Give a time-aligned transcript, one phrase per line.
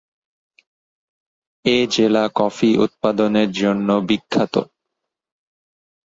[1.65, 4.53] এ-জেলা coffee উৎপাদনের জন্য বিখ্যাত।